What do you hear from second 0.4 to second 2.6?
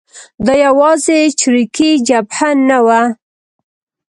دا یوازې چریکي جبهه